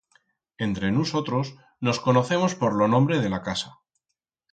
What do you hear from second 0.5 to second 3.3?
Entre nusotros nos conocemos por lo nombre de